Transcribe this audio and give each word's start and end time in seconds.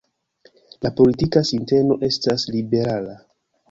La 0.85 0.91
politika 1.01 1.45
sinteno 1.51 2.01
estas 2.11 2.51
liberala. 2.57 3.21